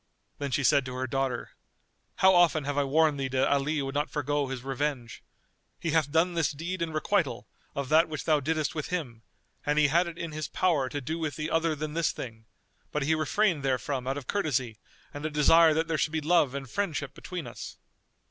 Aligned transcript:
Then 0.39 0.49
she 0.49 0.63
said 0.63 0.83
to 0.87 0.95
her 0.95 1.05
daughter, 1.05 1.51
"How 2.15 2.33
often 2.33 2.63
have 2.63 2.75
I 2.75 2.83
warned 2.83 3.19
thee 3.19 3.27
that 3.27 3.47
Ali 3.47 3.83
would 3.83 3.93
not 3.93 4.09
forego 4.09 4.47
his 4.47 4.63
revenge? 4.63 5.23
He 5.79 5.91
hath 5.91 6.09
done 6.11 6.33
this 6.33 6.51
deed 6.51 6.81
in 6.81 6.91
requital 6.91 7.47
of 7.75 7.89
that 7.89 8.09
which 8.09 8.23
thou 8.23 8.39
diddest 8.39 8.73
with 8.73 8.87
him 8.87 9.21
and 9.63 9.77
he 9.77 9.89
had 9.89 10.07
it 10.07 10.17
in 10.17 10.31
his 10.31 10.47
power 10.47 10.89
to 10.89 11.01
do 11.01 11.19
with 11.19 11.35
thee 11.35 11.51
other 11.51 11.75
than 11.75 11.93
this 11.93 12.11
thing; 12.11 12.45
but 12.91 13.03
he 13.03 13.13
refrained 13.13 13.61
therefrom 13.61 14.07
out 14.07 14.17
of 14.17 14.25
courtesy 14.25 14.79
and 15.13 15.23
a 15.23 15.29
desire 15.29 15.71
that 15.75 15.87
there 15.87 15.99
should 15.99 16.13
be 16.13 16.19
love 16.19 16.55
and 16.55 16.67
friendship 16.71 17.13
between 17.13 17.45
us." 17.45 17.77